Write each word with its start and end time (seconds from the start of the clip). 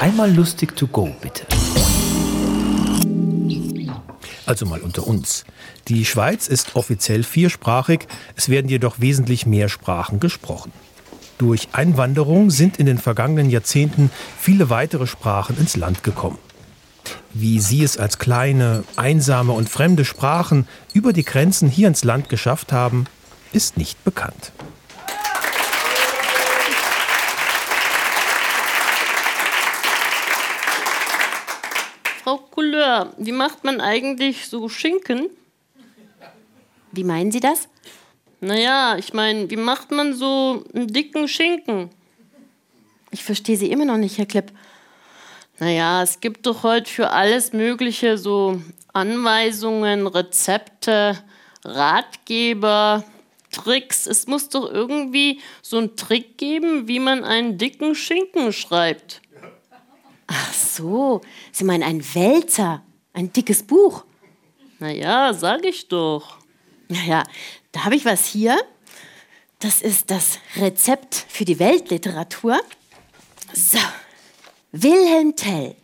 Einmal 0.00 0.30
lustig 0.32 0.76
to 0.76 0.86
go, 0.86 1.10
bitte. 1.22 1.46
Also 4.44 4.66
mal 4.66 4.80
unter 4.80 5.06
uns. 5.06 5.44
Die 5.88 6.04
Schweiz 6.04 6.48
ist 6.48 6.76
offiziell 6.76 7.22
viersprachig, 7.22 8.06
es 8.36 8.48
werden 8.48 8.68
jedoch 8.68 9.00
wesentlich 9.00 9.46
mehr 9.46 9.68
Sprachen 9.68 10.20
gesprochen. 10.20 10.70
Durch 11.38 11.68
Einwanderung 11.72 12.50
sind 12.50 12.78
in 12.78 12.86
den 12.86 12.98
vergangenen 12.98 13.50
Jahrzehnten 13.50 14.10
viele 14.38 14.70
weitere 14.70 15.06
Sprachen 15.06 15.58
ins 15.58 15.76
Land 15.76 16.04
gekommen. 16.04 16.38
Wie 17.32 17.58
sie 17.60 17.82
es 17.82 17.96
als 17.96 18.18
kleine, 18.18 18.84
einsame 18.96 19.52
und 19.52 19.68
fremde 19.68 20.04
Sprachen 20.04 20.68
über 20.92 21.12
die 21.12 21.24
Grenzen 21.24 21.68
hier 21.68 21.88
ins 21.88 22.04
Land 22.04 22.28
geschafft 22.28 22.72
haben, 22.72 23.06
ist 23.52 23.76
nicht 23.76 24.02
bekannt. 24.04 24.52
Frau 32.26 32.38
Couleur, 32.38 33.12
wie 33.18 33.30
macht 33.30 33.62
man 33.62 33.80
eigentlich 33.80 34.48
so 34.48 34.68
Schinken? 34.68 35.30
Wie 36.90 37.04
meinen 37.04 37.30
Sie 37.30 37.38
das? 37.38 37.68
Naja, 38.40 38.96
ich 38.98 39.12
meine, 39.12 39.48
wie 39.48 39.56
macht 39.56 39.92
man 39.92 40.12
so 40.12 40.64
einen 40.74 40.88
dicken 40.88 41.28
Schinken? 41.28 41.88
Ich 43.12 43.22
verstehe 43.22 43.56
Sie 43.56 43.70
immer 43.70 43.84
noch 43.84 43.96
nicht, 43.96 44.18
Herr 44.18 44.26
Klipp. 44.26 44.50
Naja, 45.60 46.02
es 46.02 46.18
gibt 46.18 46.46
doch 46.46 46.64
heute 46.64 46.90
für 46.90 47.10
alles 47.10 47.52
Mögliche 47.52 48.18
so 48.18 48.60
Anweisungen, 48.92 50.08
Rezepte, 50.08 51.22
Ratgeber, 51.64 53.04
Tricks. 53.52 54.08
Es 54.08 54.26
muss 54.26 54.48
doch 54.48 54.68
irgendwie 54.68 55.40
so 55.62 55.78
einen 55.78 55.94
Trick 55.94 56.38
geben, 56.38 56.88
wie 56.88 56.98
man 56.98 57.22
einen 57.22 57.56
dicken 57.56 57.94
Schinken 57.94 58.52
schreibt. 58.52 59.22
Ach 60.26 60.52
so, 60.52 61.20
Sie 61.52 61.64
meinen 61.64 61.82
ein 61.82 62.14
Wälzer, 62.14 62.82
ein 63.12 63.32
dickes 63.32 63.62
Buch. 63.62 64.04
Naja, 64.78 65.32
sag 65.32 65.64
ich 65.64 65.88
doch. 65.88 66.38
Naja, 66.88 67.24
da 67.72 67.84
habe 67.84 67.96
ich 67.96 68.04
was 68.04 68.26
hier. 68.26 68.58
Das 69.58 69.80
ist 69.80 70.10
das 70.10 70.38
Rezept 70.56 71.14
für 71.14 71.44
die 71.44 71.58
Weltliteratur. 71.58 72.60
So, 73.54 73.78
Wilhelm 74.72 75.34
Tell 75.34 75.76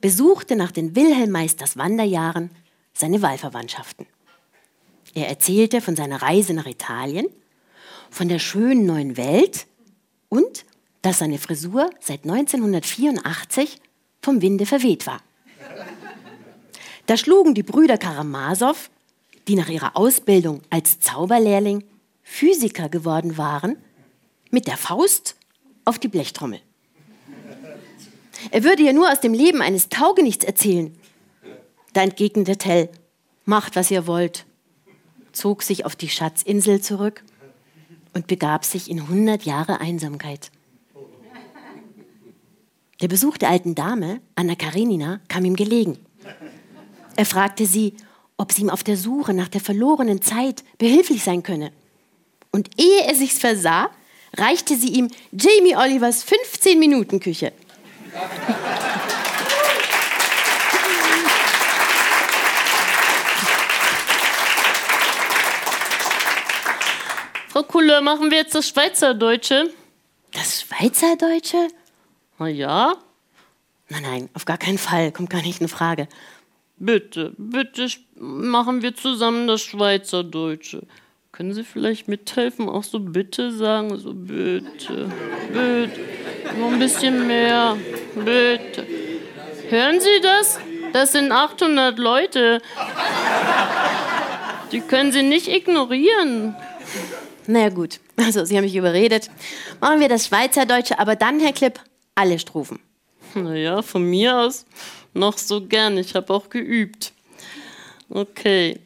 besuchte 0.00 0.56
nach 0.56 0.72
den 0.72 0.96
Wilhelm-Meisters 0.96 1.76
Wanderjahren 1.76 2.50
seine 2.92 3.22
Wahlverwandtschaften. 3.22 4.06
Er 5.14 5.28
erzählte 5.28 5.80
von 5.80 5.94
seiner 5.94 6.20
Reise 6.20 6.54
nach 6.54 6.66
Italien, 6.66 7.26
von 8.10 8.28
der 8.28 8.38
schönen 8.38 8.84
neuen 8.84 9.16
Welt 9.16 9.66
und 10.28 10.64
dass 11.04 11.18
seine 11.18 11.38
Frisur 11.38 11.90
seit 12.00 12.24
1984 12.24 13.78
vom 14.22 14.40
Winde 14.40 14.64
verweht 14.64 15.06
war. 15.06 15.20
Da 17.06 17.18
schlugen 17.18 17.54
die 17.54 17.62
Brüder 17.62 17.98
Karamasow 17.98 18.88
die 19.46 19.56
nach 19.56 19.68
ihrer 19.68 19.94
Ausbildung 19.94 20.62
als 20.70 21.00
Zauberlehrling 21.00 21.84
Physiker 22.22 22.88
geworden 22.88 23.36
waren, 23.36 23.76
mit 24.50 24.66
der 24.66 24.78
Faust 24.78 25.36
auf 25.84 25.98
die 25.98 26.08
Blechtrommel. 26.08 26.60
Er 28.50 28.64
würde 28.64 28.82
ja 28.82 28.94
nur 28.94 29.12
aus 29.12 29.20
dem 29.20 29.34
Leben 29.34 29.60
eines 29.60 29.90
Taugenichts 29.90 30.44
erzählen. 30.44 30.96
Da 31.92 32.02
entgegnete 32.02 32.56
Tell, 32.56 32.88
macht, 33.44 33.76
was 33.76 33.90
ihr 33.90 34.06
wollt, 34.06 34.46
zog 35.32 35.62
sich 35.62 35.84
auf 35.84 35.94
die 35.94 36.08
Schatzinsel 36.08 36.80
zurück 36.80 37.22
und 38.14 38.26
begab 38.26 38.64
sich 38.64 38.90
in 38.90 39.00
100 39.00 39.42
Jahre 39.42 39.80
Einsamkeit. 39.80 40.50
Der 43.04 43.08
Besuch 43.10 43.36
der 43.36 43.50
alten 43.50 43.74
Dame, 43.74 44.22
Anna 44.34 44.54
Karenina, 44.54 45.20
kam 45.28 45.44
ihm 45.44 45.56
gelegen. 45.56 45.98
Er 47.16 47.26
fragte 47.26 47.66
sie, 47.66 47.92
ob 48.38 48.50
sie 48.50 48.62
ihm 48.62 48.70
auf 48.70 48.82
der 48.82 48.96
Suche 48.96 49.34
nach 49.34 49.48
der 49.48 49.60
verlorenen 49.60 50.22
Zeit 50.22 50.64
behilflich 50.78 51.22
sein 51.22 51.42
könne. 51.42 51.70
Und 52.50 52.70
ehe 52.80 53.02
er 53.06 53.14
sich's 53.14 53.38
versah, 53.38 53.90
reichte 54.38 54.74
sie 54.76 54.88
ihm 54.88 55.10
Jamie 55.32 55.76
Olivers 55.76 56.24
15-Minuten-Küche. 56.26 57.52
Frau 67.48 67.64
Kuller, 67.64 68.00
machen 68.00 68.30
wir 68.30 68.38
jetzt 68.38 68.54
das 68.54 68.66
Schweizerdeutsche? 68.66 69.70
Das 70.32 70.62
Schweizerdeutsche? 70.62 71.68
Na 72.38 72.48
ja. 72.48 72.96
Nein, 73.88 74.02
nein, 74.02 74.28
auf 74.34 74.44
gar 74.44 74.58
keinen 74.58 74.78
Fall, 74.78 75.12
kommt 75.12 75.30
gar 75.30 75.42
nicht 75.42 75.60
in 75.60 75.68
Frage. 75.68 76.08
Bitte, 76.76 77.32
bitte 77.36 77.86
machen 78.16 78.82
wir 78.82 78.94
zusammen 78.94 79.46
das 79.46 79.62
Schweizerdeutsche. 79.62 80.82
Können 81.30 81.52
Sie 81.52 81.64
vielleicht 81.64 82.08
mithelfen, 82.08 82.68
auch 82.68 82.84
so 82.84 83.00
bitte 83.00 83.52
sagen? 83.52 83.96
So 83.98 84.12
bitte, 84.14 85.10
bitte, 85.48 86.00
noch 86.58 86.72
ein 86.72 86.78
bisschen 86.78 87.26
mehr, 87.26 87.76
bitte. 88.14 88.86
Hören 89.68 90.00
Sie 90.00 90.20
das? 90.22 90.58
Das 90.92 91.12
sind 91.12 91.32
800 91.32 91.98
Leute. 91.98 92.60
Die 94.72 94.80
können 94.80 95.12
Sie 95.12 95.22
nicht 95.22 95.48
ignorieren. 95.48 96.54
Na 97.46 97.60
ja, 97.60 97.68
gut, 97.68 98.00
also 98.16 98.44
Sie 98.44 98.56
haben 98.56 98.64
mich 98.64 98.76
überredet. 98.76 99.30
Machen 99.80 100.00
wir 100.00 100.08
das 100.08 100.26
Schweizerdeutsche, 100.26 100.98
aber 100.98 101.16
dann, 101.16 101.40
Herr 101.40 101.52
Klipp, 101.52 101.80
alle 102.14 102.38
Strophen. 102.38 102.78
Naja, 103.34 103.82
von 103.82 104.08
mir 104.08 104.38
aus 104.38 104.64
noch 105.12 105.38
so 105.38 105.60
gern. 105.60 105.98
Ich 105.98 106.14
habe 106.14 106.32
auch 106.32 106.48
geübt. 106.48 107.12
Okay. 108.08 108.80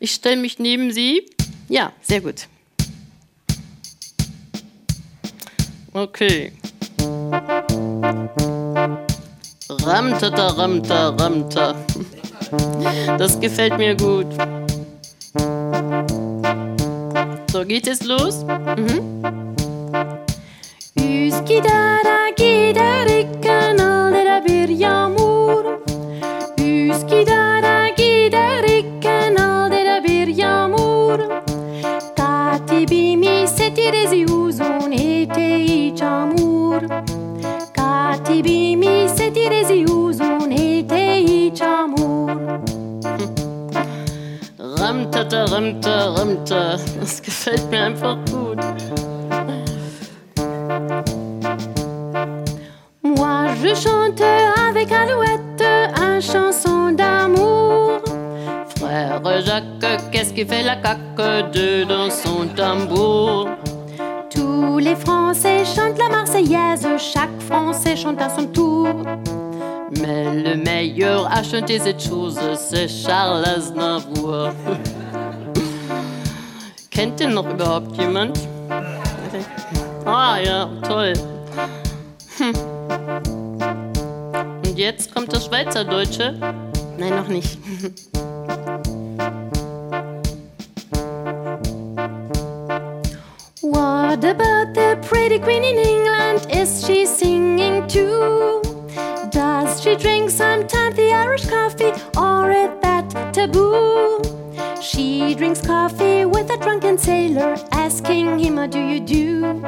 Ich 0.00 0.12
stelle 0.12 0.36
mich 0.36 0.58
neben 0.58 0.92
Sie. 0.92 1.26
Ja, 1.68 1.92
sehr 2.02 2.20
gut. 2.20 2.46
Okay. 5.92 6.52
Ramtata, 9.68 10.48
ramta, 10.48 11.08
ramta. 11.10 11.74
Das 13.16 13.38
gefällt 13.40 13.78
mir 13.78 13.94
gut. 13.94 14.26
So, 17.52 17.64
geht 17.64 17.86
es 17.86 18.02
los? 18.02 18.44
Mhm. 18.44 19.54
Üskidara 20.98 22.23
Moi 53.02 53.46
je 53.62 53.74
chante 53.74 54.20
avec 54.68 54.90
Alouette 54.92 55.64
un 56.00 56.20
chanson 56.20 56.92
d'amour. 56.92 58.00
Frère 58.78 59.22
Jacques, 59.44 60.10
qu'est-ce 60.10 60.32
qui 60.32 60.44
fait 60.44 60.62
la 60.62 60.76
caque 60.76 61.52
de 61.52 61.84
dans 61.84 62.10
son 62.10 62.46
tambour? 62.54 63.48
Tous 64.30 64.78
les 64.78 64.96
Français 64.96 65.64
chantent 65.64 65.98
la 65.98 66.08
Marseillaise, 66.08 66.86
chaque 66.98 67.40
Français 67.40 67.96
chante 67.96 68.20
à 68.20 68.28
son 68.28 68.46
tour. 68.46 68.88
Mais 70.00 70.42
le 70.42 70.56
meilleur 70.56 71.30
à 71.32 71.42
chanter 71.42 71.78
cette 71.78 72.02
chose, 72.02 72.38
c'est 72.56 72.88
Charles 72.88 73.44
Aznavour. 73.44 74.48
Kennt 77.04 77.20
den 77.20 77.34
noch 77.34 77.46
überhaupt 77.46 77.94
jemand? 77.98 78.40
Ah 80.06 80.38
ja, 80.38 80.70
toll. 80.88 81.12
Hm. 82.38 82.54
Und 84.64 84.78
jetzt 84.78 85.14
kommt 85.14 85.30
das 85.30 85.44
Schweizerdeutsche? 85.44 86.32
Nein, 86.96 87.14
noch 87.14 87.28
nicht. 87.28 87.58
What 93.60 94.24
about 94.24 94.72
the 94.72 94.96
pretty 95.06 95.38
queen 95.38 95.62
in 95.62 95.76
England? 95.76 96.46
Is 96.50 96.86
she 96.86 97.04
singing 97.04 97.86
too? 97.86 98.62
Does 99.30 99.82
she 99.82 99.94
drink 99.94 100.30
sometimes 100.30 100.96
the 100.96 101.12
Irish 101.12 101.44
coffee 101.50 101.92
or 102.16 102.50
taboo? 102.50 102.83
She 104.94 105.34
drinks 105.34 105.60
coffee 105.60 106.24
with 106.24 106.48
a 106.52 106.56
drunken 106.56 106.96
sailor 106.96 107.56
asking 107.72 108.38
him, 108.38 108.58
How 108.58 108.68
do 108.68 108.78
you 108.78 109.00
do? 109.00 109.60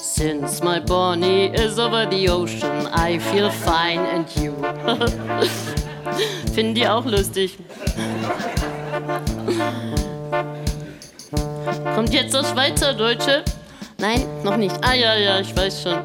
Since 0.00 0.64
my 0.64 0.80
Bonnie 0.80 1.54
is 1.54 1.78
over 1.78 2.06
the 2.06 2.28
ocean, 2.28 2.88
I 2.88 3.20
feel 3.20 3.50
fine 3.50 4.00
and 4.00 4.26
you. 4.34 4.50
Finden 6.52 6.74
die 6.74 6.88
auch 6.88 7.04
lustig. 7.04 7.56
Kommt 11.94 12.12
jetzt 12.12 12.34
das 12.34 12.50
Schweizerdeutsche? 12.50 13.44
Nein, 13.98 14.26
noch 14.42 14.56
nicht. 14.56 14.74
Ah 14.82 14.94
ja, 14.94 15.14
ja, 15.14 15.38
ich 15.38 15.56
weiß 15.56 15.82
schon. 15.82 15.98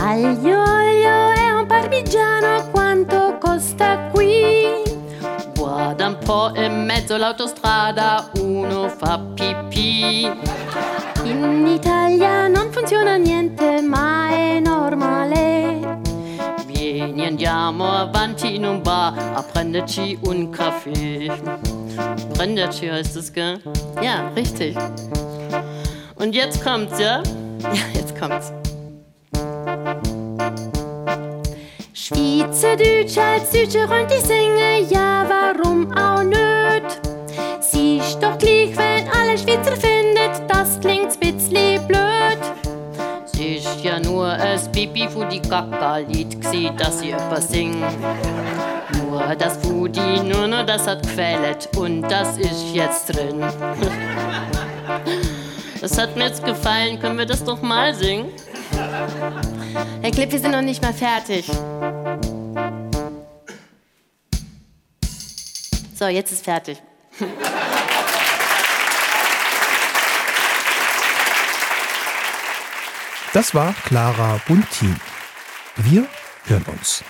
Aglio, 0.00 0.62
olio 0.62 1.32
e 1.34 1.52
un 1.58 1.66
parmigiano, 1.66 2.62
quanto 3.04 3.38
costa 3.38 4.08
qui? 4.12 4.82
Guarda 5.54 6.06
un 6.06 6.18
po' 6.18 6.52
in 6.54 6.84
mezzo 6.84 7.14
all'autostrada, 7.14 8.30
uno 8.40 8.88
fa 8.88 9.18
pipì. 9.34 10.28
In 11.24 11.66
Italia 11.66 12.48
non 12.48 12.72
funziona 12.72 13.16
niente, 13.16 13.80
ma 13.82 14.30
è 14.30 14.58
normale. 14.60 16.00
Vieni, 16.66 17.26
andiamo 17.26 17.88
avanti 17.92 18.54
in 18.56 18.64
un 18.64 18.82
bar 18.82 19.14
a 19.34 19.42
prenderci 19.42 20.18
un 20.22 20.50
Kaffee. 20.50 21.30
Prenderci 22.32 22.90
heißt 22.90 23.16
es, 23.16 23.32
gell? 23.32 23.60
Ja, 24.00 24.30
richtig. 24.34 24.76
Und 26.16 26.34
jetzt 26.34 26.62
kommt's, 26.64 26.98
ja? 26.98 27.22
Ja, 27.60 27.82
jetzt 27.92 28.16
kommt's. 28.16 28.52
Schweizerdeutsch 32.08 33.18
als 33.18 33.50
Deutscher 33.50 33.84
und 33.84 34.10
ich 34.10 34.22
singe, 34.22 34.80
ja, 34.88 35.26
warum 35.28 35.92
auch 35.92 36.22
nicht? 36.22 37.02
Sie 37.60 37.98
ist 37.98 38.18
doch 38.22 38.38
gleich, 38.38 38.74
wenn 38.78 39.06
alle 39.10 39.36
Schweizer 39.36 39.76
findet, 39.76 40.40
das 40.48 40.80
klingt 40.80 41.20
bisschen 41.20 41.86
blöd. 41.86 42.38
Es 43.26 43.38
ist 43.38 43.84
ja 43.84 44.00
nur 44.00 44.26
ein 44.26 44.58
Pipi 44.72 45.06
für 45.06 45.26
die 45.26 45.42
Kaka-Lied 45.42 46.40
gsi, 46.40 46.70
dass 46.78 47.00
sie 47.00 47.10
etwas 47.10 47.48
singt. 47.48 47.84
Nur 49.02 49.34
das 49.34 49.58
Fudi, 49.58 50.22
nur 50.22 50.48
noch 50.48 50.64
das 50.64 50.86
hat 50.86 51.02
gefällt 51.02 51.68
und 51.76 52.02
das 52.04 52.38
ist 52.38 52.72
jetzt 52.72 53.14
drin. 53.14 53.44
Das 55.80 55.96
hat 55.96 56.16
mir 56.16 56.24
jetzt 56.24 56.44
gefallen, 56.44 56.98
können 56.98 57.18
wir 57.18 57.26
das 57.26 57.44
doch 57.44 57.62
mal 57.62 57.94
singen? 57.94 58.32
Herr 60.02 60.10
Klipp, 60.10 60.32
wir 60.32 60.38
sind 60.40 60.50
noch 60.50 60.62
nicht 60.62 60.82
mal 60.82 60.92
fertig. 60.92 61.44
So, 65.98 66.06
jetzt 66.06 66.30
ist 66.30 66.44
fertig. 66.44 66.80
Das 73.32 73.52
war 73.52 73.74
Clara 73.84 74.40
Buntin. 74.46 74.94
Wir 75.74 76.06
hören 76.46 76.64
uns. 76.68 77.02